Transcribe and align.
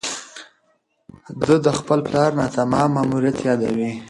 ده 1.47 1.55
د 1.65 1.67
خپل 1.79 1.99
پلار 2.07 2.29
ناتمام 2.39 2.89
ماموریت 2.95 3.37
یادوي. 3.47 3.91